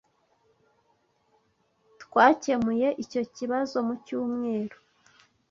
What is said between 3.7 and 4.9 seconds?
mu cyumweru.